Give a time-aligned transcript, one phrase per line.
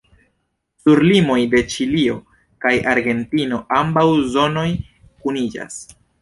[0.85, 2.15] Sur limoj de Ĉilio
[2.65, 4.07] kaj Argentino ambaŭ
[4.39, 5.79] zonoj kuniĝas.